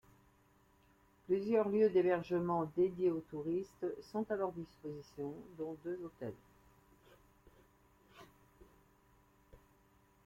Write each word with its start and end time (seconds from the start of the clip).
Plusieurs 1.27 1.69
lieux 1.69 1.91
d'hébergements, 1.91 2.71
dédiés 2.75 3.11
aux 3.11 3.23
touristes, 3.29 3.85
sont 4.11 4.25
à 4.31 4.35
leur 4.35 4.51
dispositions, 4.51 5.35
dont 5.59 5.77
deux 5.83 5.99
hôtels. 6.03 6.33